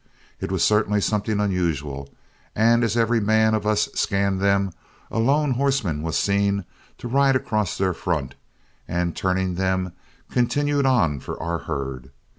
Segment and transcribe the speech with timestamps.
[0.39, 2.09] It was certainly something unusual,
[2.55, 4.71] and as every man of us scanned them,
[5.11, 6.65] a lone horseman was seen
[6.97, 8.33] to ride across their front,
[8.87, 9.93] and, turning them,
[10.31, 12.09] continue on for our herd.